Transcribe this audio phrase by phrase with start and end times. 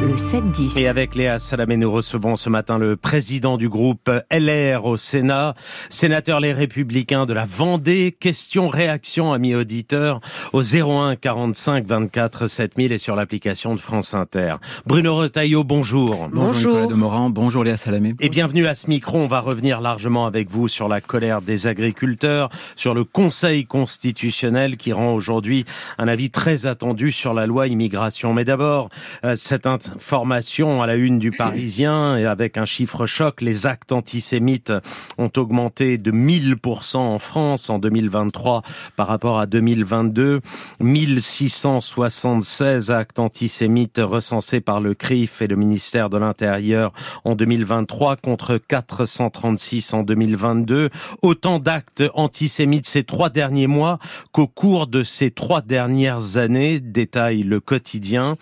[0.00, 0.78] le 7-10.
[0.78, 5.54] Et avec Léa Salamé, nous recevons ce matin le président du groupe LR au Sénat,
[5.88, 8.16] sénateur Les Républicains de la Vendée.
[8.18, 10.20] Question, réaction, amis auditeurs,
[10.52, 14.56] au 01 45 24 7000 et sur l'application de France Inter.
[14.86, 16.28] Bruno Retailleau, bonjour.
[16.32, 18.14] Bonjour, Nicolas Demorand, bonjour Léa Salamé.
[18.20, 19.18] Et bienvenue à ce micro.
[19.18, 24.76] On va revenir largement avec vous sur la colère des agriculteurs, sur le Conseil constitutionnel
[24.76, 25.64] qui rend aujourd'hui
[25.98, 28.34] un avis très attendu sur la loi immigration.
[28.34, 28.88] Mais d'abord,
[29.24, 29.66] euh, cette
[29.98, 34.72] Formation à la une du Parisien et avec un chiffre choc, les actes antisémites
[35.18, 38.62] ont augmenté de 1000% en France en 2023
[38.96, 40.40] par rapport à 2022.
[40.80, 46.92] 1676 actes antisémites recensés par le CRIF et le ministère de l'Intérieur
[47.24, 50.90] en 2023 contre 436 en 2022.
[51.22, 53.98] Autant d'actes antisémites ces trois derniers mois
[54.32, 58.36] qu'au cours de ces trois dernières années, détaille le quotidien.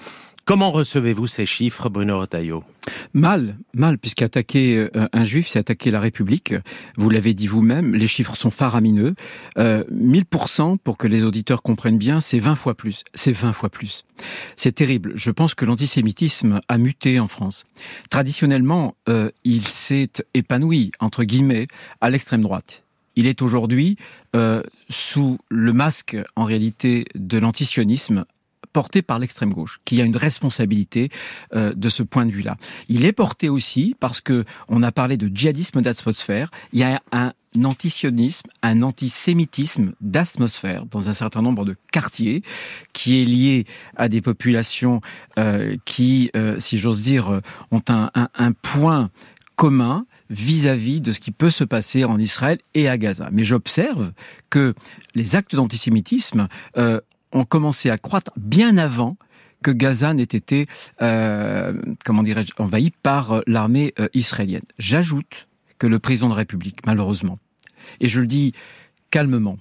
[0.46, 2.64] Comment recevez-vous ces chiffres, Bruno Retailleau?
[3.14, 6.54] Mal, mal, puisqu'attaquer euh, un juif, c'est attaquer la République.
[6.98, 9.14] Vous l'avez dit vous-même, les chiffres sont faramineux.
[9.56, 13.04] Euh, 1000% pour que les auditeurs comprennent bien, c'est 20 fois plus.
[13.14, 14.04] C'est 20 fois plus.
[14.54, 15.12] C'est terrible.
[15.14, 17.64] Je pense que l'antisémitisme a muté en France.
[18.10, 21.68] Traditionnellement, euh, il s'est épanoui, entre guillemets,
[22.02, 22.84] à l'extrême droite.
[23.16, 23.96] Il est aujourd'hui
[24.34, 28.24] euh, sous le masque, en réalité, de l'antisionisme
[28.74, 31.08] porté par l'extrême gauche, qui a une responsabilité
[31.54, 32.56] euh, de ce point de vue-là.
[32.88, 36.50] Il est porté aussi parce que on a parlé de djihadisme d'atmosphère.
[36.72, 42.42] Il y a un antisionisme, un antisémitisme d'atmosphère dans un certain nombre de quartiers
[42.92, 43.64] qui est lié
[43.96, 45.00] à des populations
[45.38, 49.10] euh, qui, euh, si j'ose dire, ont un, point
[49.54, 53.28] commun vis-à-vis de ce qui peut se passer en Israël et à Gaza.
[53.30, 54.12] Mais j'observe
[54.50, 54.74] que
[55.14, 57.00] les actes d'antisémitisme euh,
[57.34, 59.16] ont commencé à croître bien avant
[59.62, 60.66] que Gaza n'ait été,
[61.02, 64.64] euh, comment dirais-je, envahi par euh, l'armée euh, israélienne.
[64.78, 67.38] J'ajoute que le président de la République, malheureusement,
[68.00, 68.52] et je le dis
[69.10, 69.58] calmement,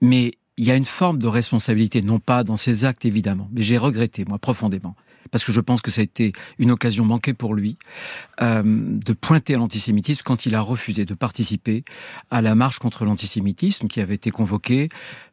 [0.00, 3.62] mais il y a une forme de responsabilité, non pas dans ses actes évidemment, mais
[3.62, 4.94] j'ai regretté, moi, profondément,
[5.30, 7.78] parce que je pense que ça a été une occasion manquée pour lui
[8.42, 11.84] euh, de pointer à l'antisémitisme quand il a refusé de participer
[12.30, 14.88] à la marche contre l'antisémitisme qui avait été convoquée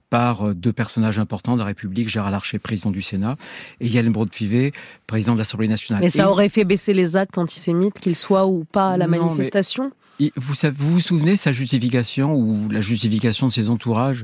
[0.10, 3.38] par euh, deux personnages importants de la République, Gérard Larcher, président du Sénat,
[3.82, 4.72] et Yann Braud-Pivet,
[5.06, 6.02] président de l'Assemblée nationale.
[6.02, 9.24] Mais ça aurait fait baisser les actes antisémites, qu'ils soient ou pas à la Non,
[9.24, 9.92] manifestation.
[10.20, 14.24] vous, vous vous souvenez sa justification ou la justification de ses entourages?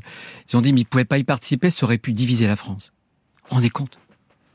[0.51, 2.91] Ils ont dit mais il pouvait pas y participer, ça aurait pu diviser la France.
[3.43, 3.97] Vous vous rendez compte?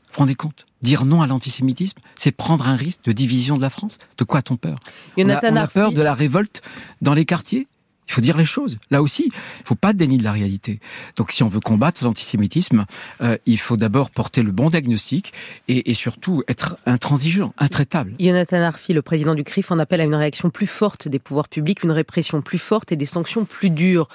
[0.07, 0.65] Vous vous rendez compte?
[0.81, 3.99] Dire non à l'antisémitisme, c'est prendre un risque de division de la France?
[4.17, 4.79] De quoi a-t-on peur?
[5.17, 6.61] On a, on a peur de la révolte
[7.01, 7.67] dans les quartiers?
[8.09, 8.77] Il faut dire les choses.
[8.89, 10.79] Là aussi, il faut pas dénier de la réalité.
[11.15, 12.85] Donc, si on veut combattre l'antisémitisme,
[13.21, 15.31] euh, il faut d'abord porter le bon diagnostic
[15.67, 18.13] et, et surtout être intransigeant, intraitable.
[18.19, 21.47] Jonathan Arfi, le président du CRIF, en appelle à une réaction plus forte des pouvoirs
[21.47, 24.09] publics, une répression plus forte et des sanctions plus dures.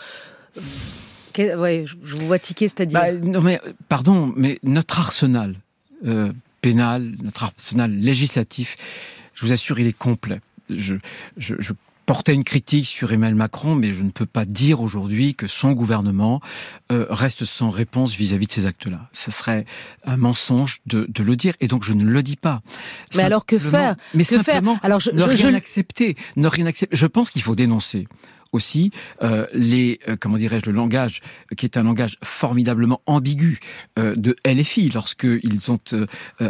[1.39, 3.01] Ouais, je vous vois tiquer, c'est-à-dire.
[3.01, 5.57] Bah, non mais pardon, mais notre arsenal
[6.05, 8.77] euh, pénal, notre arsenal législatif,
[9.35, 10.41] je vous assure, il est complet.
[10.71, 10.95] Je,
[11.37, 11.73] je, je
[12.07, 15.73] portais une critique sur Emmanuel Macron, mais je ne peux pas dire aujourd'hui que son
[15.73, 16.41] gouvernement
[16.93, 19.09] euh, reste sans réponse vis-à-vis de ces actes-là.
[19.13, 19.65] Ce serait
[20.05, 22.63] un mensonge de, de le dire, et donc je ne le dis pas.
[23.17, 23.97] Mais alors que faire?
[24.15, 24.45] Mais Que faire?
[24.45, 26.95] simplement, Alors, je, ne je- rien je- accepter, ne rien accepter.
[26.97, 28.07] Je pense qu'il faut dénoncer
[28.55, 28.91] aussi
[29.23, 31.21] euh, les euh, comment dirais-je le langage
[31.53, 33.61] euh, qui est un langage formidablement ambigu
[33.97, 35.81] de LFI lorsqu'ils ont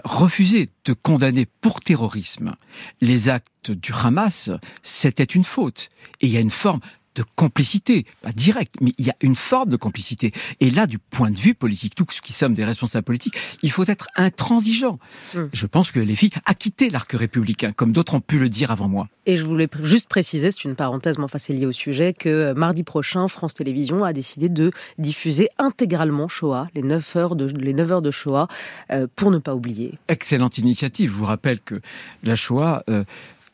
[0.05, 2.55] refusé de condamner pour terrorisme
[3.01, 4.51] les actes du Hamas,
[4.83, 5.89] c'était une faute.
[6.21, 6.81] Et il y a une forme
[7.15, 10.33] de complicité, pas directe, mais il y a une forme de complicité.
[10.61, 13.85] Et là, du point de vue politique, tous qui sommes des responsables politiques, il faut
[13.87, 14.99] être intransigeant.
[15.35, 15.45] Mm.
[15.53, 18.71] Je pense que les filles a quitté l'arc républicain, comme d'autres ont pu le dire
[18.71, 19.09] avant moi.
[19.27, 22.29] Et je voulais juste préciser, c'est une parenthèse, mais enfin c'est lié au sujet, que
[22.29, 27.47] euh, mardi prochain, France Télévisions a décidé de diffuser intégralement Shoah, les 9 heures de,
[27.47, 28.49] les 9 heures de Shoah,
[28.91, 29.99] euh, pour ne pas oublier.
[30.09, 31.11] Excellente initiative.
[31.11, 31.81] Je vous rappelle que
[32.23, 33.05] la Shoah, euh,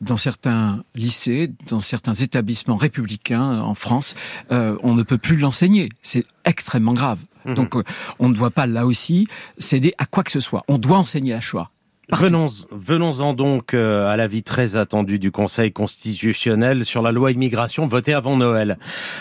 [0.01, 4.15] dans certains lycées, dans certains établissements républicains euh, en France,
[4.51, 5.89] euh, on ne peut plus l'enseigner.
[6.01, 7.19] C'est extrêmement grave.
[7.45, 7.53] Mhm.
[7.53, 7.83] Donc, euh,
[8.19, 9.27] on ne doit pas là aussi
[9.57, 10.63] céder à quoi que ce soit.
[10.67, 11.69] On doit enseigner la Shoah.
[12.11, 17.87] Venons, venons-en donc euh, à l'avis très attendu du Conseil constitutionnel sur la loi immigration
[17.87, 18.77] votée avant Noël.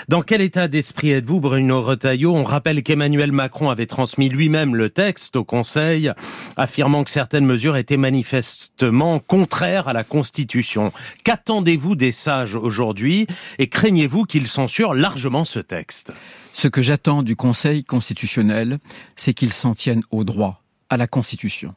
[0.08, 2.34] Dans quel état d'esprit êtes-vous, Bruno Retailleau?
[2.34, 6.10] On rappelle qu'Emmanuel Macron avait transmis lui-même le texte au Conseil,
[6.56, 10.92] affirmant que certaines mesures étaient manifestement contraires à la Constitution.
[11.22, 13.28] Qu'attendez-vous des sages aujourd'hui?
[13.60, 16.12] Et craignez-vous qu'ils censurent largement ce texte?
[16.54, 18.80] Ce que j'attends du Conseil constitutionnel,
[19.14, 21.72] c'est qu'il s'en tienne au droit, à la Constitution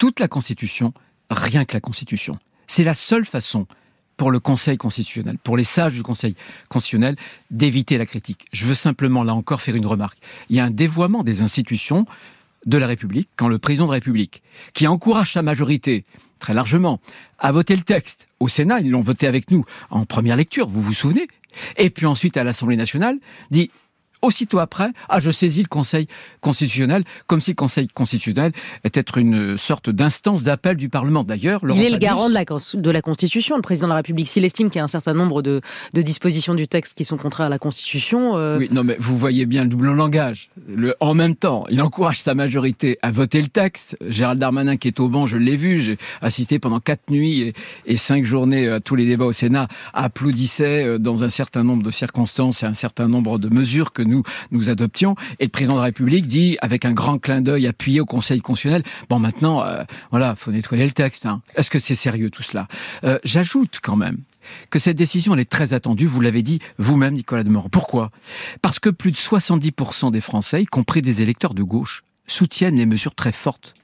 [0.00, 0.94] toute la Constitution,
[1.30, 2.38] rien que la Constitution.
[2.66, 3.66] C'est la seule façon
[4.16, 6.34] pour le Conseil constitutionnel, pour les sages du Conseil
[6.70, 7.16] constitutionnel,
[7.50, 8.46] d'éviter la critique.
[8.52, 10.18] Je veux simplement, là encore, faire une remarque.
[10.48, 12.06] Il y a un dévoiement des institutions
[12.64, 14.42] de la République quand le président de la République,
[14.72, 16.06] qui encourage sa majorité,
[16.38, 16.98] très largement,
[17.38, 20.80] à voter le texte au Sénat, ils l'ont voté avec nous en première lecture, vous
[20.80, 21.28] vous souvenez,
[21.76, 23.18] et puis ensuite à l'Assemblée nationale,
[23.50, 23.70] dit
[24.22, 26.06] aussitôt après, ah, je saisis le Conseil
[26.40, 28.52] constitutionnel, comme si le Conseil constitutionnel
[28.84, 31.24] était une sorte d'instance d'appel du Parlement.
[31.24, 34.28] D'ailleurs, il est le garant de la, de la Constitution, le président de la République.
[34.28, 35.60] S'il estime qu'il y a un certain nombre de,
[35.94, 38.36] de, dispositions du texte qui sont contraires à la Constitution.
[38.36, 38.58] Euh...
[38.58, 40.50] Oui, non, mais vous voyez bien le double langage.
[40.68, 43.96] Le, en même temps, il encourage sa majorité à voter le texte.
[44.06, 47.54] Gérald Darmanin, qui est au banc, je l'ai vu, j'ai assisté pendant quatre nuits et,
[47.86, 51.82] et, cinq journées à tous les débats au Sénat, applaudissait euh, dans un certain nombre
[51.82, 55.14] de circonstances et un certain nombre de mesures que nous, nous adoptions.
[55.38, 58.40] Et le président de la République dit, avec un grand clin d'œil appuyé au Conseil
[58.40, 61.26] constitutionnel, bon maintenant, euh, voilà, faut nettoyer le texte.
[61.26, 61.42] Hein.
[61.56, 62.68] Est-ce que c'est sérieux tout cela?
[63.04, 64.18] Euh, J'ajoute quand même
[64.70, 67.68] que cette décision elle est très attendue, vous l'avez dit vous-même Nicolas Demorand.
[67.68, 68.10] Pourquoi?
[68.62, 72.86] Parce que plus de 70% des Français, y compris des électeurs de gauche, soutiennent les
[72.86, 73.74] mesures très fortes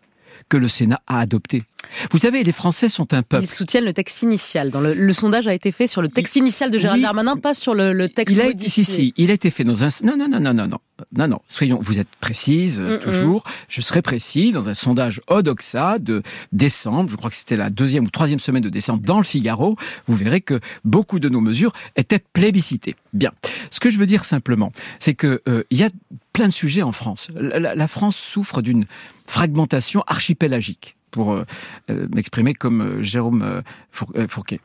[0.48, 1.62] que le Sénat a adoptées.
[2.10, 3.44] Vous savez, les Français sont un peuple.
[3.44, 4.70] Ils soutiennent le texte initial.
[4.70, 7.74] Dans le, sondage a été fait sur le texte initial de Gérald Darmanin, pas sur
[7.74, 9.88] le, texte il a été, Si, si, il a été fait dans un...
[10.02, 10.78] Non, non, non, non, non, non.
[11.14, 12.98] Non, non, soyons, vous êtes précise, mm, mm.
[13.00, 13.44] toujours.
[13.68, 16.22] Je serai précis dans un sondage Odoxa de
[16.52, 19.76] décembre, je crois que c'était la deuxième ou troisième semaine de décembre dans le Figaro,
[20.06, 22.96] vous verrez que beaucoup de nos mesures étaient plébiscitées.
[23.12, 23.32] Bien.
[23.70, 25.90] Ce que je veux dire simplement, c'est que euh, il y a
[26.32, 27.28] plein de sujets en France.
[27.34, 28.86] la France souffre d'une
[29.26, 31.44] fragmentation archipélagique pour euh,
[31.90, 34.60] euh, m'exprimer comme euh, Jérôme Fourquet.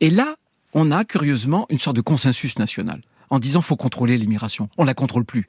[0.00, 0.36] Et là,
[0.74, 3.00] on a curieusement une sorte de consensus national
[3.30, 4.68] en disant faut contrôler l'immigration.
[4.78, 5.46] On la contrôle plus.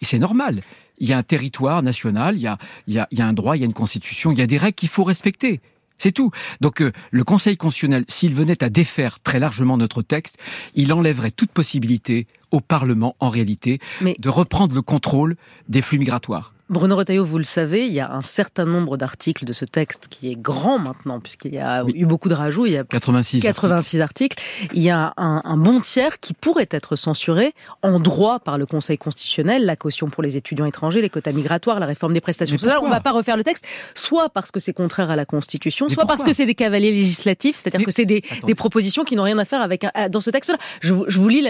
[0.00, 0.60] Et c'est normal.
[0.98, 3.26] Il y a un territoire national, il y a, il y a, il y a
[3.26, 5.60] un droit, il y a une constitution, il y a des règles qu'il faut respecter.
[5.98, 6.30] C'est tout.
[6.60, 10.36] Donc le Conseil constitutionnel, s'il venait à défaire très largement notre texte,
[10.74, 15.36] il enlèverait toute possibilité au Parlement, en réalité, de reprendre le contrôle
[15.68, 16.54] des flux migratoires.
[16.72, 20.06] Bruno Retailleau, vous le savez, il y a un certain nombre d'articles de ce texte
[20.08, 22.64] qui est grand maintenant, puisqu'il y a eu beaucoup de rajouts.
[22.64, 24.42] Il y a 86, 86 articles.
[24.72, 27.52] Il y a un, bon tiers qui pourrait être censuré
[27.82, 31.78] en droit par le Conseil constitutionnel, la caution pour les étudiants étrangers, les quotas migratoires,
[31.78, 32.78] la réforme des prestations sociales.
[32.80, 35.90] On ne va pas refaire le texte, soit parce que c'est contraire à la Constitution,
[35.90, 38.22] soit parce que c'est des cavaliers législatifs, c'est-à-dire que c'est des,
[38.56, 40.56] propositions qui n'ont rien à faire avec dans ce texte-là.
[40.80, 41.46] Je, vous lis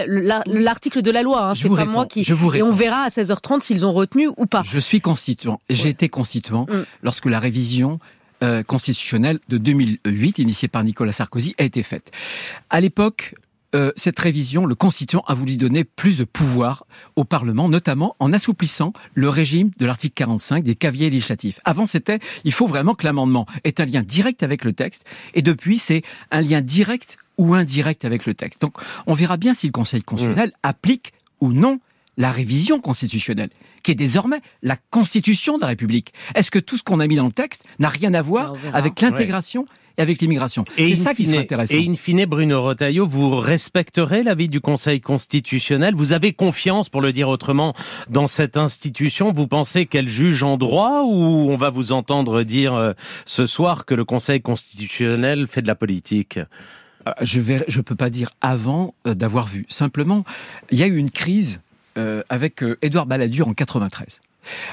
[0.47, 2.25] l'article de la loi, hein, c'est pas moi qui.
[2.25, 4.63] Je vous et on verra à 16h30 s'ils ont retenu ou pas.
[4.65, 5.61] Je suis constituant.
[5.69, 6.85] J'ai été constituant mm.
[7.03, 7.99] lorsque la révision
[8.43, 12.11] euh, constitutionnelle de 2008, initiée par Nicolas Sarkozy, a été faite.
[12.71, 13.35] À l'époque,
[13.75, 18.33] euh, cette révision, le constituant a voulu donner plus de pouvoir au Parlement, notamment en
[18.33, 21.59] assouplissant le régime de l'article 45 des cavaliers législatifs.
[21.63, 25.05] Avant, c'était, il faut vraiment que l'amendement ait un lien direct avec le texte,
[25.35, 26.01] et depuis, c'est
[26.31, 28.61] un lien direct ou indirect avec le texte.
[28.61, 30.59] Donc, on verra bien si le Conseil constitutionnel mm.
[30.63, 31.79] applique ou non
[32.17, 33.49] la révision constitutionnelle
[33.83, 36.13] qui est désormais la Constitution de la République.
[36.35, 39.01] Est-ce que tout ce qu'on a mis dans le texte n'a rien à voir avec
[39.01, 39.65] l'intégration
[39.97, 40.65] et avec l'immigration?
[40.75, 41.75] C'est ça qui serait intéressant.
[41.75, 45.93] Et in fine, Bruno Retailleau, vous respecterez l'avis du Conseil constitutionnel?
[45.95, 47.73] Vous avez confiance, pour le dire autrement,
[48.09, 49.31] dans cette institution?
[49.31, 52.93] Vous pensez qu'elle juge en droit ou on va vous entendre dire euh,
[53.25, 56.39] ce soir que le Conseil constitutionnel fait de la politique?
[57.05, 59.65] Ah, je ne je peux pas dire avant euh, d'avoir vu.
[59.67, 60.23] Simplement,
[60.71, 61.72] il y a eu une crise euh,
[62.29, 64.21] avec euh, Édouard Balladur en 93.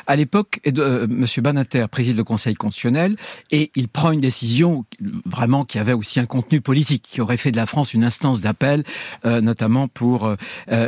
[0.06, 1.26] À l'époque, euh, M.
[1.38, 3.16] Banater préside le Conseil constitutionnel
[3.50, 4.84] et il prend une décision
[5.24, 8.40] vraiment qui avait aussi un contenu politique, qui aurait fait de la France une instance
[8.40, 8.82] d'appel,
[9.24, 10.34] notamment pour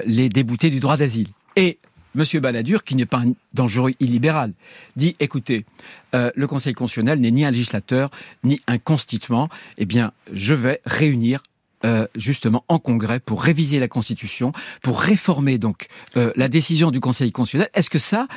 [0.05, 1.29] les déboutés du droit d'asile.
[1.55, 1.79] Et
[2.17, 2.25] M.
[2.41, 4.53] Balladur, qui n'est pas un dangereux illibéral,
[4.97, 5.65] dit écoutez,
[6.13, 8.11] le Conseil constitutionnel n'est ni un législateur
[8.43, 9.49] ni un constituant.
[9.79, 11.41] Eh bien, je vais réunir
[11.85, 17.01] euh, justement en congrès pour réviser la Constitution, pour réformer donc euh, la décision du
[17.01, 17.71] Conseil constitutionnel.
[17.75, 18.29] Est-ce que ça,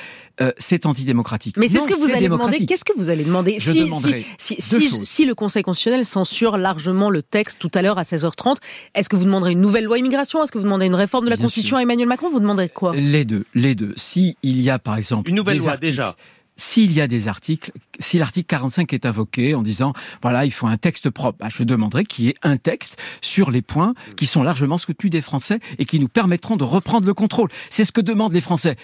[0.42, 1.58] euh, c'est antidémocratique?
[1.58, 2.66] Mais c'est ce que vous allez demander.
[2.66, 3.60] Qu'est-ce que vous allez demander?
[3.60, 3.92] Si,
[4.38, 8.58] si, si, si, le Conseil constitutionnel censure largement le texte tout à l'heure à 16h30,
[8.96, 10.44] est-ce que vous demanderez une nouvelle loi immigration?
[10.44, 12.30] Est-ce que vous demandez une réforme de la Constitution à Emmanuel Macron?
[12.30, 12.96] Vous demanderez quoi?
[12.96, 13.94] Les deux, les deux.
[13.96, 16.16] Si il y a par exemple une nouvelle loi déjà
[16.58, 20.68] s'il y a des articles, si l'article 45 est invoqué en disant voilà il faut
[20.68, 24.26] un texte propre, bah, je demanderai qu'il y ait un texte sur les points qui
[24.26, 27.50] sont largement soutenus des Français et qui nous permettront de reprendre le contrôle.
[27.70, 28.78] C'est ce que demandent les Français,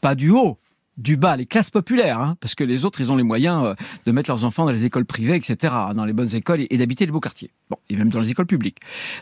[0.00, 0.58] pas du haut,
[0.98, 3.74] du bas, les classes populaires, hein, parce que les autres, ils ont les moyens euh,
[4.04, 7.06] de mettre leurs enfants dans les écoles privées, etc., dans les bonnes écoles et, d'habiter
[7.06, 7.50] les beaux quartiers.
[7.70, 8.78] Bon, et même dans les écoles publiques.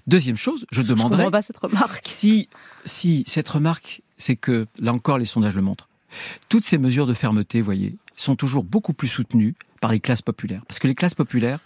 [0.06, 1.30] Deuxième chose, je demanderais...
[1.30, 2.02] pas cette remarque.
[2.06, 2.48] Si,
[2.86, 5.88] si cette remarque, c'est que, là encore, les sondages le montrent,
[6.48, 9.54] toutes ces mesures de fermeté, voyez, sont toujours beaucoup plus soutenues
[9.86, 10.62] par les classes populaires.
[10.66, 11.60] Parce que les classes populaires,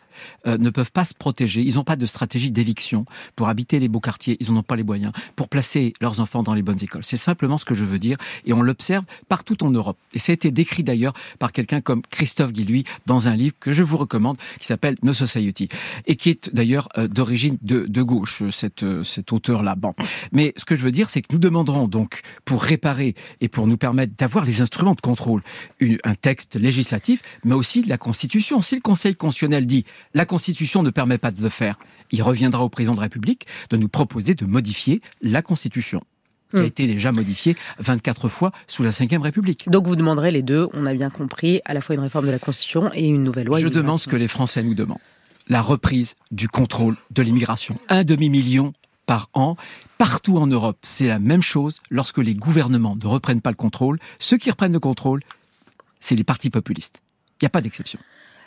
[0.47, 1.63] euh, ne peuvent pas se protéger.
[1.63, 3.05] Ils n'ont pas de stratégie d'éviction
[3.37, 4.37] pour habiter les beaux quartiers.
[4.41, 7.05] Ils n'en ont pas les moyens pour placer leurs enfants dans les bonnes écoles.
[7.05, 8.17] C'est simplement ce que je veux dire.
[8.45, 9.99] Et on l'observe partout en Europe.
[10.13, 13.73] Et ça a été décrit d'ailleurs par quelqu'un comme Christophe Guilluy dans un livre que
[13.73, 15.69] je vous recommande qui s'appelle No Society
[16.07, 19.75] et qui est d'ailleurs euh, d'origine de, gauche, cette, euh, cet auteur-là.
[19.75, 19.95] Bon.
[20.33, 23.67] Mais ce que je veux dire, c'est que nous demanderons donc, pour réparer et pour
[23.67, 25.43] nous permettre d'avoir les instruments de contrôle,
[26.05, 28.61] un texte législatif, mais aussi la Constitution.
[28.61, 31.79] Si le Conseil constitutionnel dit la Constitution ne permet pas de le faire.
[32.11, 36.03] Il reviendra au président de la République de nous proposer de modifier la Constitution
[36.51, 36.65] qui a hmm.
[36.65, 39.71] été déjà modifiée 24 fois sous la Ve République.
[39.71, 42.33] Donc vous demanderez les deux, on a bien compris, à la fois une réforme de
[42.33, 43.61] la Constitution et une nouvelle loi.
[43.61, 44.99] Je demande ce que les Français nous demandent.
[45.47, 47.79] La reprise du contrôle de l'immigration.
[47.89, 48.73] Un demi-million
[49.07, 49.55] par an.
[49.99, 51.79] Partout en Europe, c'est la même chose.
[51.91, 55.21] Lorsque les gouvernements ne reprennent pas le contrôle, ceux qui reprennent le contrôle,
[56.01, 57.01] c'est les partis populistes.
[57.41, 57.99] Il n'y a pas d'exception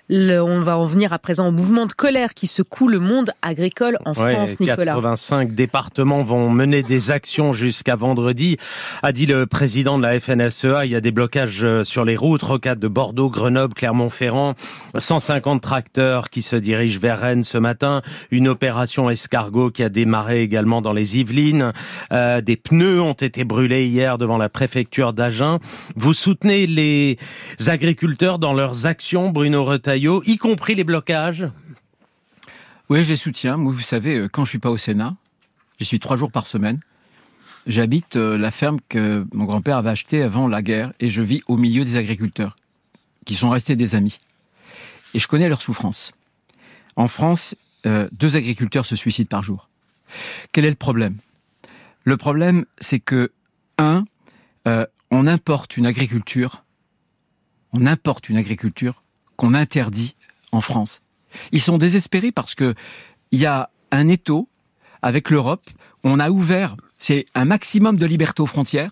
[0.09, 3.97] on va en venir à présent au mouvement de colère qui secoue le monde agricole
[4.05, 4.93] en France, Nicolas.
[4.93, 8.57] 85 départements vont mener des actions jusqu'à vendredi,
[9.01, 10.85] a dit le président de la FNSEA.
[10.85, 14.55] Il y a des blocages euh, sur les routes, rocade de Bordeaux, Grenoble, Clermont-Ferrand,
[14.97, 20.41] 150 tracteurs qui se dirigent vers Rennes ce matin, une opération escargot qui a démarré
[20.41, 21.71] également dans les Yvelines,
[22.11, 25.59] euh, des pneus ont été brûlés hier devant la préfecture d'Agen.
[25.95, 27.17] Vous soutenez les
[27.67, 29.92] agriculteurs dans leurs actions, Bruno Retailleau?
[29.97, 31.47] Y compris les blocages
[32.89, 33.57] Oui, je les soutiens.
[33.57, 35.15] Vous savez, euh, quand je suis pas au Sénat,
[35.79, 36.79] je suis trois jours par semaine.
[37.65, 41.41] J'habite euh, la ferme que mon grand-père avait achetée avant la guerre et je vis
[41.47, 42.57] au milieu des agriculteurs
[43.25, 44.19] qui sont restés des amis.
[45.13, 46.13] Et je connais leur souffrance.
[46.95, 49.69] En France, euh, deux agriculteurs se suicident par jour.
[50.51, 51.17] Quel est le problème?
[52.03, 53.31] Le problème, c'est que,
[53.77, 54.05] un,
[55.09, 56.63] on importe une agriculture,
[57.71, 59.02] on importe une agriculture
[59.35, 60.15] qu'on interdit
[60.51, 61.01] en France.
[61.51, 62.75] Ils sont désespérés parce que
[63.31, 64.47] il y a un étau
[65.01, 65.67] avec l'Europe.
[66.03, 68.91] On a ouvert, c'est un maximum de liberté aux frontières.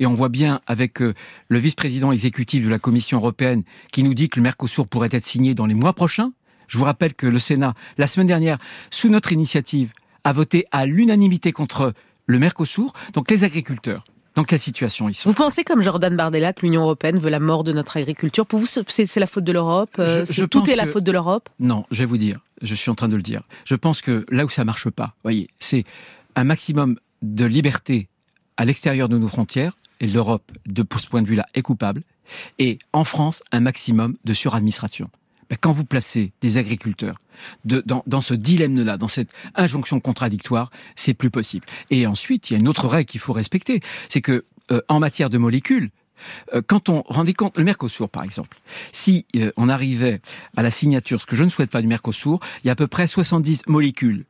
[0.00, 1.14] Et on voit bien avec euh,
[1.48, 5.24] le vice-président exécutif de la Commission européenne qui nous dit que le Mercosur pourrait être
[5.24, 6.32] signé dans les mois prochains.
[6.68, 8.58] Je vous rappelle que le Sénat, la semaine dernière,
[8.90, 11.94] sous notre initiative, a voté à l'unanimité contre
[12.26, 12.92] le Mercosur.
[13.12, 14.04] Donc les agriculteurs,
[14.38, 17.40] dans quelle situation ils sont Vous pensez comme Jordan Bardella que l'Union européenne veut la
[17.40, 20.86] mort de notre agriculture Pour vous, c'est la faute de l'Europe euh, Tout est la
[20.86, 22.38] faute de l'Europe Non, je vais vous dire.
[22.62, 23.42] Je suis en train de le dire.
[23.64, 25.84] Je pense que là où ça marche pas, voyez, c'est
[26.36, 28.06] un maximum de liberté
[28.56, 29.72] à l'extérieur de nos frontières.
[29.98, 32.04] Et l'Europe, de ce point de vue-là, est coupable.
[32.60, 35.10] Et en France, un maximum de suradministration.
[35.50, 37.16] Ben, quand vous placez des agriculteurs
[37.64, 41.66] dans, ce dilemme-là, dans cette injonction contradictoire, c'est plus possible.
[41.90, 44.98] Et ensuite, il y a une autre règle qu'il faut respecter, c'est que euh, en
[44.98, 45.90] matière de molécules,
[46.52, 48.60] euh, quand on rendait compte, le Mercosur par exemple,
[48.92, 50.20] si euh, on arrivait
[50.56, 52.76] à la signature, ce que je ne souhaite pas du Mercosur, il y a à
[52.76, 54.24] peu près 70 molécules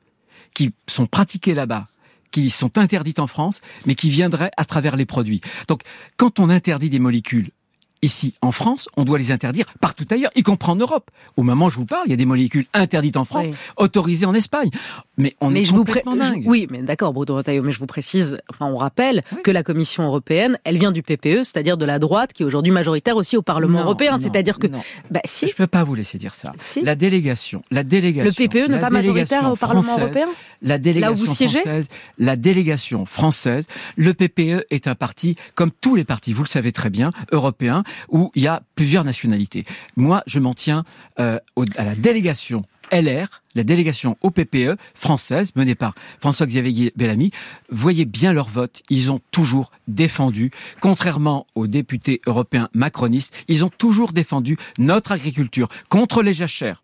[0.55, 1.87] qui sont pratiquées là-bas,
[2.31, 5.41] qui sont interdites en France, mais qui viendraient à travers les produits.
[5.67, 5.83] Donc,
[6.17, 7.51] quand on interdit des molécules
[8.00, 11.11] Ici, en France, on doit les interdire partout ailleurs, y compris en Europe.
[11.37, 14.26] Au moment où je vous parle, il y a des molécules interdites en France, autorisées
[14.26, 14.71] en Espagne.
[15.17, 16.45] Mais on est complètement dingue.
[16.47, 20.05] oui, mais d'accord, Bruno Retailleau, mais je vous précise, enfin, on rappelle que la Commission
[20.05, 23.43] européenne, elle vient du PPE, c'est-à-dire de la droite, qui est aujourd'hui majoritaire aussi au
[23.43, 24.17] Parlement européen.
[24.19, 24.69] C'est-à-dire que,
[25.11, 25.49] bah, si.
[25.49, 26.52] Je peux pas vous laisser dire ça.
[26.83, 28.33] La délégation, la délégation.
[28.38, 30.28] Le PPE n'est pas majoritaire au Parlement européen
[30.62, 31.88] La délégation française,
[32.19, 36.71] la délégation française, le PPE est un parti, comme tous les partis, vous le savez
[36.71, 39.64] très bien, européens, où il y a plusieurs nationalités.
[39.97, 40.85] Moi, je m'en tiens
[41.18, 41.38] euh,
[41.76, 47.30] à la délégation LR, la délégation au PPE française, menée par François-Xavier Bellamy,
[47.71, 48.83] voyez bien leur vote.
[48.90, 55.68] Ils ont toujours défendu, contrairement aux députés européens macronistes, ils ont toujours défendu notre agriculture
[55.88, 56.83] contre les jachères,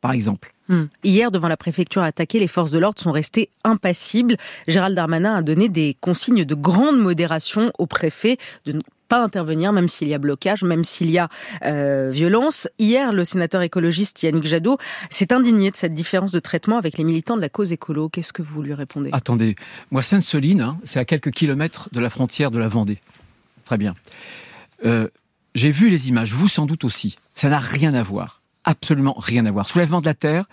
[0.00, 0.54] par exemple.
[0.68, 0.84] Hmm.
[1.02, 4.36] Hier, devant la préfecture attaquée, les forces de l'ordre sont restées impassibles.
[4.68, 8.78] Gérald Darmanin a donné des consignes de grande modération au préfet, de
[9.10, 11.28] pas intervenir, même s'il y a blocage, même s'il y a
[11.64, 12.68] euh, violence.
[12.78, 14.78] Hier, le sénateur écologiste Yannick Jadot
[15.10, 18.08] s'est indigné de cette différence de traitement avec les militants de la cause écolo.
[18.08, 19.10] Qu'est-ce que vous lui répondez?
[19.12, 19.56] Attendez,
[19.90, 23.00] moi, Sainte-Soline, hein, c'est à quelques kilomètres de la frontière de la Vendée.
[23.64, 23.96] Très bien.
[24.84, 25.08] Euh,
[25.56, 27.18] j'ai vu les images, vous sans doute aussi.
[27.34, 28.40] Ça n'a rien à voir.
[28.62, 29.66] Absolument rien à voir.
[29.66, 30.44] Soulèvement de la Terre,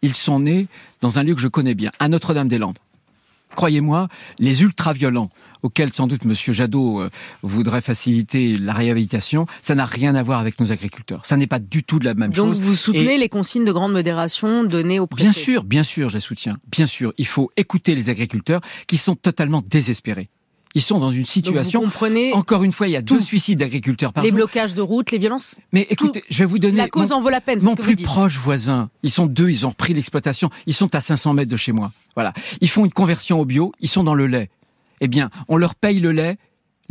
[0.00, 0.68] ils sont nés
[1.02, 2.78] dans un lieu que je connais bien, à Notre-Dame-des-Landes.
[3.56, 4.08] Croyez-moi,
[4.38, 5.30] les ultra-violents
[5.62, 6.34] auxquels sans doute M.
[6.34, 7.10] Jadot euh,
[7.42, 11.24] voudrait faciliter la réhabilitation, ça n'a rien à voir avec nos agriculteurs.
[11.24, 12.58] Ça n'est pas du tout de la même chose.
[12.58, 16.08] Donc vous soutenez les consignes de grande modération données au préfet Bien sûr, bien sûr,
[16.08, 16.58] je les soutiens.
[16.70, 20.28] Bien sûr, il faut écouter les agriculteurs qui sont totalement désespérés.
[20.76, 21.80] Ils sont dans une situation.
[21.80, 24.36] vous comprenez encore une fois, il y a deux suicides d'agriculteurs par les jour.
[24.36, 25.54] Les blocages de routes, les violences.
[25.72, 26.76] Mais écoutez, je vais vous donner.
[26.76, 27.62] La cause en vaut la peine.
[27.62, 28.06] Mon ce que plus vous dites.
[28.06, 30.50] proche voisin, ils sont deux, ils ont repris l'exploitation.
[30.66, 31.92] Ils sont à 500 mètres de chez moi.
[32.14, 32.34] Voilà.
[32.60, 33.72] Ils font une conversion au bio.
[33.80, 34.50] Ils sont dans le lait.
[35.00, 36.36] Eh bien, on leur paye le lait,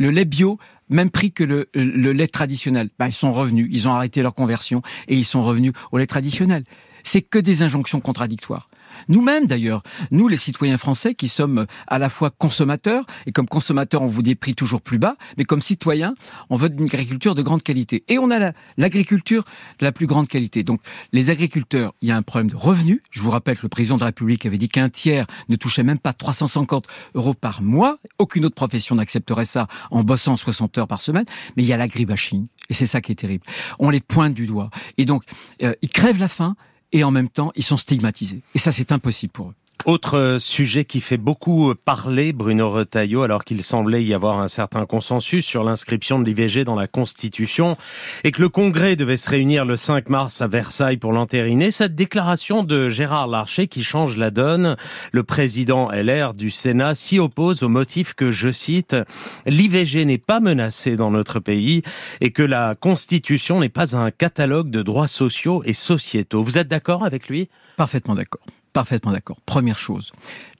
[0.00, 2.90] le lait bio, même prix que le, le lait traditionnel.
[2.98, 3.68] Ben, ils sont revenus.
[3.70, 6.64] Ils ont arrêté leur conversion et ils sont revenus au lait traditionnel.
[7.06, 8.68] C'est que des injonctions contradictoires.
[9.08, 14.02] Nous-mêmes d'ailleurs, nous les citoyens français qui sommes à la fois consommateurs, et comme consommateurs
[14.02, 16.16] on veut des prix toujours plus bas, mais comme citoyens
[16.50, 18.02] on veut une agriculture de grande qualité.
[18.08, 19.44] Et on a l'agriculture
[19.78, 20.64] de la plus grande qualité.
[20.64, 20.80] Donc
[21.12, 23.00] les agriculteurs, il y a un problème de revenus.
[23.12, 25.84] Je vous rappelle que le président de la République avait dit qu'un tiers ne touchait
[25.84, 27.98] même pas 350 euros par mois.
[28.18, 31.26] Aucune autre profession n'accepterait ça en bossant 60 heures par semaine.
[31.56, 32.48] Mais il y a l'agribashing.
[32.68, 33.44] Et c'est ça qui est terrible.
[33.78, 34.70] On les pointe du doigt.
[34.98, 35.22] Et donc,
[35.62, 36.56] euh, ils crèvent la faim
[36.96, 38.40] et en même temps, ils sont stigmatisés.
[38.54, 39.54] Et ça, c'est impossible pour eux.
[39.84, 44.84] Autre sujet qui fait beaucoup parler, Bruno Retailleau, alors qu'il semblait y avoir un certain
[44.84, 47.76] consensus sur l'inscription de l'IVG dans la Constitution
[48.24, 51.94] et que le Congrès devait se réunir le 5 mars à Versailles pour l'entériner, cette
[51.94, 54.76] déclaration de Gérard Larcher qui change la donne,
[55.12, 58.96] le président LR du Sénat s'y oppose au motif que, je cite,
[59.46, 61.82] l'IVG n'est pas menacée dans notre pays
[62.20, 66.42] et que la Constitution n'est pas un catalogue de droits sociaux et sociétaux.
[66.42, 67.48] Vous êtes d'accord avec lui?
[67.76, 68.42] Parfaitement d'accord.
[68.76, 69.40] Parfaitement d'accord.
[69.46, 70.12] Première chose,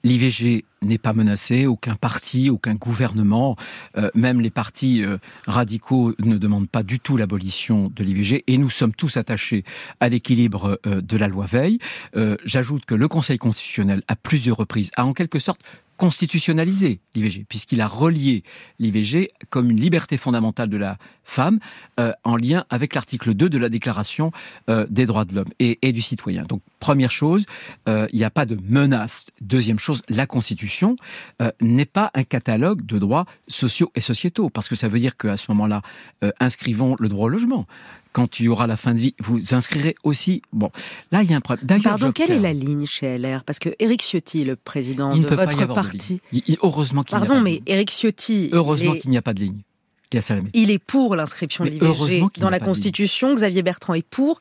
[0.03, 3.55] l'IVG n'est pas menacé, aucun parti, aucun gouvernement,
[3.95, 8.57] euh, même les partis euh, radicaux ne demandent pas du tout l'abolition de l'IVG et
[8.57, 9.63] nous sommes tous attachés
[9.99, 11.77] à l'équilibre euh, de la loi Veil.
[12.43, 15.61] J'ajoute que le Conseil constitutionnel, à plusieurs reprises, a en quelque sorte
[15.97, 18.43] constitutionnalisé l'IVG, puisqu'il a relié
[18.79, 21.59] l'IVG comme une liberté fondamentale de la femme
[21.99, 24.31] euh, en lien avec l'article 2 de la Déclaration
[24.69, 26.43] euh, des droits de l'homme et, du citoyen.
[26.43, 27.45] Donc, première chose,
[27.89, 29.25] euh, il n'y a pas de menace.
[29.41, 30.95] Deuxième chose, la Constitution
[31.61, 35.37] n'est pas un catalogue de droits sociaux et sociétaux, parce que ça veut dire qu'à
[35.37, 35.81] ce moment-là,
[36.39, 37.65] inscrivons le droit au logement
[38.17, 40.41] quand il y aura la fin de vie, vous inscrirez aussi.
[40.51, 40.71] Bon,
[41.11, 41.83] là, il y a un problème.
[41.83, 45.35] Pardon, quelle est la ligne chez LR Parce que Éric Ciotti, le président il de
[45.35, 46.19] votre parti.
[46.31, 48.49] Il, il, heureusement qu'il Pardon, mais Éric Ciotti.
[48.53, 49.61] Heureusement qu'il n'y a pas de ligne.
[50.55, 53.35] Il est pour l'inscription de l'IVG dans la Constitution.
[53.35, 54.39] Xavier Bertrand est pour.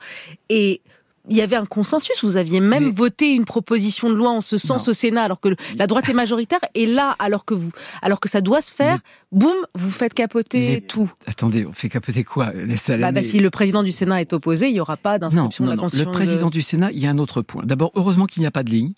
[0.49, 0.81] Et
[1.29, 2.23] il y avait un consensus.
[2.23, 2.91] Vous aviez même mais...
[2.91, 4.91] voté une proposition de loi en ce sens non.
[4.91, 6.61] au Sénat, alors que la droite est majoritaire.
[6.75, 7.71] Et là, alors que vous,
[8.03, 8.99] alors que ça doit se faire,
[9.33, 11.11] boum, vous faites capoter tout.
[11.27, 14.69] Attendez, on fait capoter quoi les bah, bah, Si le président du Sénat est opposé,
[14.69, 16.11] il n'y aura pas d'inscription de la Constitution.
[16.11, 16.53] Le président de...
[16.53, 17.63] du Sénat, il y a un autre point.
[17.65, 18.93] D'abord, heureusement qu'il n'y a pas de ligne,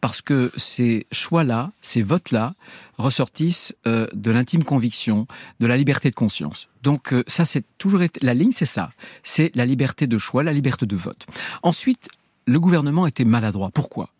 [0.00, 2.54] parce que ces choix-là, ces votes-là,
[2.98, 5.26] ressortissent euh, de l'intime conviction,
[5.60, 6.68] de la liberté de conscience.
[6.82, 8.88] Donc euh, ça, c'est toujours la ligne, c'est ça,
[9.22, 11.26] c'est la liberté de choix, la liberté de vote.
[11.62, 12.08] Ensuite,
[12.46, 13.70] le gouvernement était maladroit.
[13.72, 14.10] Pourquoi?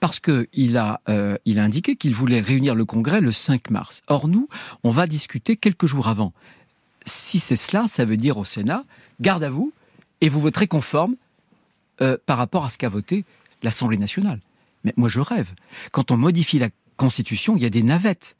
[0.00, 4.02] Parce que il a, euh, a indiqué qu'il voulait réunir le Congrès le 5 mars.
[4.06, 4.48] Or nous,
[4.82, 6.32] on va discuter quelques jours avant.
[7.06, 8.84] Si c'est cela, ça veut dire au Sénat,
[9.20, 9.72] garde à vous,
[10.20, 11.16] et vous voterez conforme
[12.26, 13.24] par rapport à ce qu'a voté
[13.62, 14.40] l'Assemblée nationale.
[14.84, 15.52] Mais moi, je rêve.
[15.92, 18.36] Quand on modifie la Constitution, il y a des navettes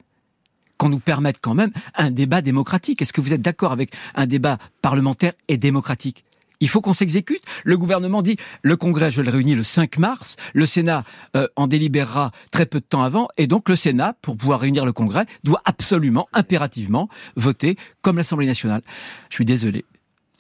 [0.77, 3.01] qu'on nous permette quand même un débat démocratique.
[3.01, 6.25] Est-ce que vous êtes d'accord avec un débat parlementaire et démocratique?
[6.61, 7.43] Il faut qu'on s'exécute.
[7.65, 11.05] Le gouvernement dit le Congrès, je le réunis le 5 mars, le Sénat
[11.37, 14.87] euh, en délibérera très peu de temps avant, et donc le Sénat, pour pouvoir réunir
[14.87, 18.83] le Congrès, doit absolument, impérativement, voter comme l'Assemblée nationale.
[19.31, 19.85] Je suis désolé.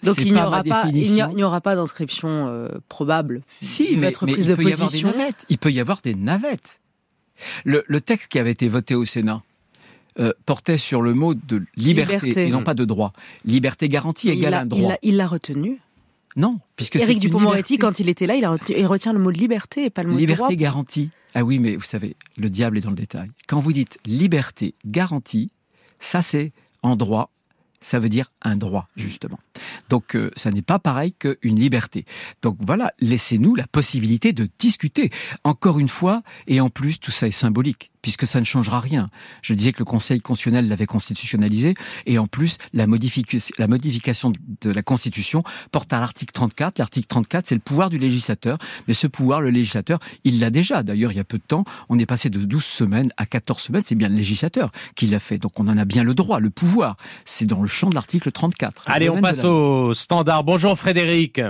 [0.02, 3.42] Donc il n'y aura, pas, il aura pas d'inscription euh, probable.
[3.62, 5.46] Si, mais, mais il, de peut y avoir des navettes.
[5.48, 6.80] il peut y avoir des navettes.
[7.64, 9.42] Le, le texte qui avait été voté au Sénat,
[10.20, 12.46] euh, portait sur le mot de liberté, liberté.
[12.46, 13.12] et non pas de droit.
[13.44, 14.94] Liberté garantie égale un droit.
[15.02, 15.80] Il l'a retenu
[16.36, 19.38] Non, puisque Éric Dupond-Moretti, quand il était là, il, retenu, il, retient le mot de
[19.38, 20.48] liberté et pas le mot liberté de droit.
[20.50, 21.10] Liberté garantie.
[21.34, 23.28] Ah oui, mais vous savez, le diable est dans le détail.
[23.48, 25.50] Quand vous dites liberté garantie,
[25.98, 26.52] ça c'est
[26.84, 27.30] en droit,
[27.84, 29.38] ça veut dire un droit, justement.
[29.90, 32.06] Donc, euh, ça n'est pas pareil qu'une liberté.
[32.40, 35.10] Donc voilà, laissez-nous la possibilité de discuter.
[35.44, 39.08] Encore une fois, et en plus, tout ça est symbolique puisque ça ne changera rien.
[39.40, 41.72] Je disais que le Conseil constitutionnel l'avait constitutionnalisé,
[42.04, 45.42] et en plus, la, modification, la modification de la Constitution
[45.72, 46.78] porte à l'article 34.
[46.78, 50.82] L'article 34, c'est le pouvoir du législateur, mais ce pouvoir, le législateur, il l'a déjà.
[50.82, 53.58] D'ailleurs, il y a peu de temps, on est passé de 12 semaines à 14
[53.58, 55.38] semaines, c'est bien le législateur qui l'a fait.
[55.38, 56.98] Donc on en a bien le droit, le pouvoir.
[57.24, 58.84] C'est dans le champ de l'article 34.
[58.86, 60.44] Allez, on passe au au standard.
[60.44, 61.40] Bonjour Frédéric.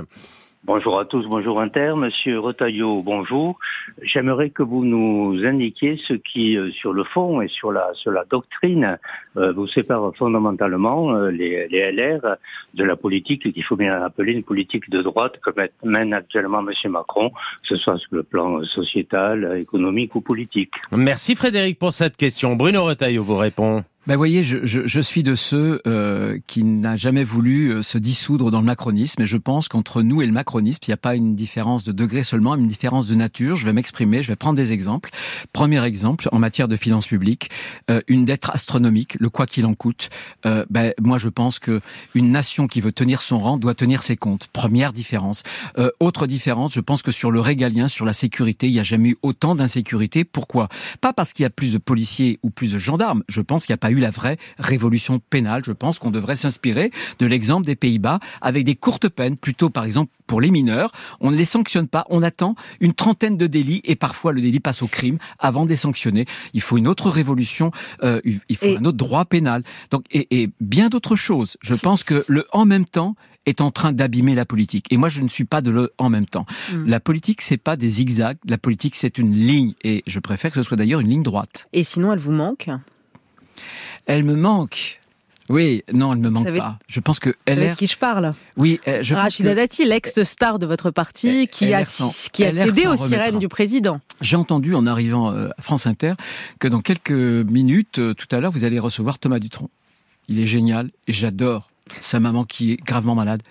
[0.67, 1.93] Bonjour à tous, bonjour Inter.
[1.95, 3.59] Monsieur Retailleau, bonjour.
[4.01, 8.13] J'aimerais que vous nous indiquiez ce qui, euh, sur le fond et sur la, sur
[8.13, 8.99] la doctrine,
[9.37, 12.39] euh, vous sépare fondamentalement euh, les, les, LR
[12.73, 15.51] de la politique qu'il faut bien appeler une politique de droite que
[15.83, 20.73] mène actuellement Monsieur Macron, que ce soit sur le plan sociétal, économique ou politique.
[20.93, 22.57] Merci Frédéric pour cette question.
[22.57, 23.85] Bruno Retailleau vous répond.
[24.07, 27.97] Ben voyez, je, je, je, suis de ceux euh, qui n'a jamais voulu euh, se
[27.97, 30.99] dissoudre dans le macronisme, et je pense qu'entre nous et le macronisme, il n'y a
[30.99, 33.57] pas une différence de degré seulement, une différence de nature.
[33.57, 35.09] Je vais m'exprimer, je vais prendre des exemples.
[35.55, 37.49] Premier exemple, en matière de finances publiques,
[37.91, 40.11] euh, une dette astronomique, le quoi qu'il en coûte.
[40.45, 41.81] Euh, ben, moi, je pense que
[42.15, 44.49] une nation qui veut tenir son rang doit tenir ses comptes.
[44.53, 45.45] Première différence.
[45.79, 48.83] Euh, autre différence, je pense que sur le régalien, sur la sécurité, il n'y a
[48.83, 50.25] jamais eu autant d'insécurité.
[50.25, 50.69] Pourquoi?
[51.01, 53.25] Pas parce qu'il y a plus de policiers ou plus de gendarmes.
[53.31, 55.63] Je pense qu'il n'y a pas la vraie révolution pénale.
[55.65, 59.85] Je pense qu'on devrait s'inspirer de l'exemple des Pays-Bas avec des courtes peines, plutôt par
[59.85, 60.93] exemple pour les mineurs.
[61.21, 64.61] On ne les sanctionne pas, on attend une trentaine de délits et parfois le délit
[64.61, 66.27] passe au crime avant de les sanctionner.
[66.55, 67.71] Il faut une autre révolution,
[68.03, 69.63] euh, il faut un autre droit pénal.
[69.91, 71.57] Donc et, et bien d'autres choses.
[71.61, 74.87] Je pense que le en même temps est en train d'abîmer la politique.
[74.91, 76.47] Et moi, je ne suis pas de le en même temps.
[76.73, 76.87] Mm.
[76.87, 78.39] La politique, c'est pas des zigzags.
[78.49, 79.75] La politique, c'est une ligne.
[79.83, 81.69] Et je préfère que ce soit d'ailleurs une ligne droite.
[81.73, 82.71] Et sinon, elle vous manque?
[84.07, 85.01] Elle me manque.
[85.51, 86.79] Oui, non, elle me manque pas.
[86.89, 87.59] Je pense que LR.
[87.59, 89.57] Avec qui je parle Oui, euh, je Rachida que...
[89.57, 91.83] Dati, l'ex-star de votre parti, qui a
[92.33, 94.01] qui a cédé aux sirènes du président.
[94.21, 96.15] J'ai entendu en arrivant euh, à France Inter
[96.61, 99.69] que dans quelques minutes, euh, tout à l'heure, vous allez recevoir Thomas Dutronc.
[100.29, 103.43] Il est génial et j'adore sa maman qui est gravement malade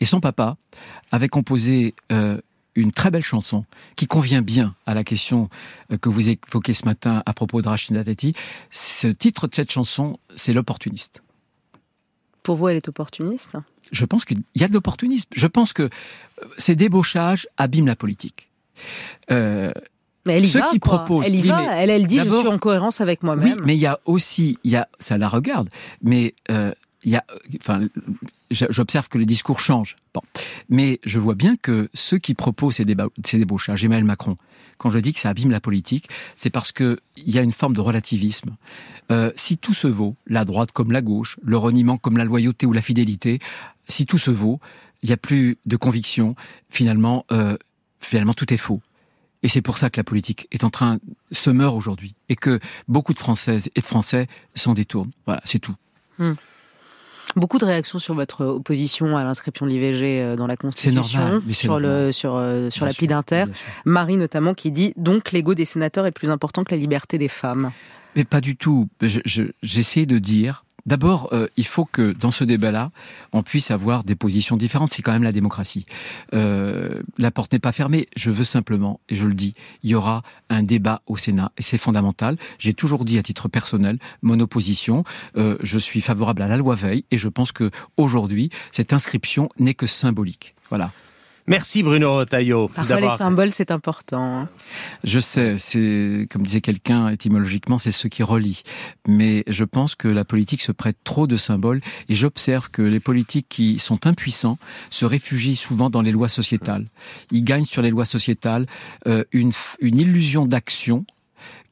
[0.00, 0.56] et son papa
[1.12, 1.94] avait composé
[2.78, 3.64] une très belle chanson
[3.96, 5.48] qui convient bien à la question
[5.92, 8.34] euh, que vous évoquez ce matin à propos de Rachida Dati.
[8.70, 11.22] Ce titre de cette chanson, c'est l'opportuniste.
[12.42, 13.56] Pour vous, elle est opportuniste?
[13.90, 15.28] Je pense qu'il y a de l'opportunisme.
[15.34, 15.88] Je pense que euh,
[16.56, 18.48] ces débauchages abîment la politique.
[19.30, 19.72] Euh,
[20.24, 21.76] mais elle y va, qui proposent, elle y va.
[21.76, 23.58] Elle, elle dit je suis en cohérence avec moi-même.
[23.58, 25.68] Oui, mais il y a aussi, il y a, ça la regarde,
[26.02, 26.72] mais euh,
[27.04, 27.24] il y a,
[27.60, 27.86] enfin,
[28.50, 29.96] j'observe que les discours changent.
[30.14, 30.22] Bon.
[30.68, 32.86] Mais je vois bien que ceux qui proposent ces,
[33.24, 34.36] ces débauchages, Emmanuel Macron,
[34.78, 37.74] quand je dis que ça abîme la politique, c'est parce qu'il y a une forme
[37.74, 38.56] de relativisme.
[39.10, 42.66] Euh, si tout se vaut, la droite comme la gauche, le reniement comme la loyauté
[42.66, 43.40] ou la fidélité,
[43.88, 44.60] si tout se vaut,
[45.02, 46.34] il n'y a plus de conviction.
[46.70, 47.56] Finalement, euh,
[48.00, 48.80] finalement, tout est faux.
[49.42, 50.98] Et c'est pour ça que la politique est en train
[51.30, 52.58] se meurt aujourd'hui et que
[52.88, 55.12] beaucoup de Françaises et de Français s'en détournent.
[55.26, 55.76] Voilà, c'est tout.
[56.18, 56.34] Hmm.
[57.36, 61.42] Beaucoup de réactions sur votre opposition à l'inscription de l'IVG euh, dans la Constitution, normal,
[61.52, 63.44] sur le sur euh, sur l'appli d'Inter.
[63.84, 67.28] Marie notamment qui dit donc l'ego des sénateurs est plus important que la liberté des
[67.28, 67.72] femmes.
[68.16, 68.88] Mais pas du tout.
[69.62, 72.90] J'essaie de dire D'abord, euh, il faut que dans ce débat-là,
[73.32, 74.90] on puisse avoir des positions différentes.
[74.90, 75.84] C'est quand même la démocratie.
[76.32, 78.08] Euh, la porte n'est pas fermée.
[78.16, 81.62] Je veux simplement, et je le dis, il y aura un débat au Sénat et
[81.62, 82.38] c'est fondamental.
[82.58, 85.04] J'ai toujours dit à titre personnel mon opposition.
[85.36, 89.50] Euh, je suis favorable à la loi Veil et je pense que aujourd'hui, cette inscription
[89.58, 90.54] n'est que symbolique.
[90.70, 90.90] Voilà.
[91.48, 92.68] Merci Bruno Rotaillot.
[92.68, 94.40] Parfois les symboles, c'est important.
[94.40, 94.48] Hein.
[95.02, 98.62] Je sais, c'est comme disait quelqu'un étymologiquement, c'est ce qui relie.
[99.06, 101.80] Mais je pense que la politique se prête trop de symboles
[102.10, 104.58] et j'observe que les politiques qui sont impuissants
[104.90, 106.84] se réfugient souvent dans les lois sociétales.
[107.32, 108.66] Ils gagnent sur les lois sociétales
[109.06, 111.06] euh, une, une illusion d'action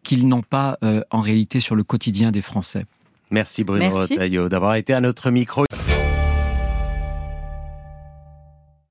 [0.02, 2.86] qu'ils n'ont pas euh, en réalité sur le quotidien des Français.
[3.30, 5.66] Merci Bruno Rotaillot d'avoir été à notre micro.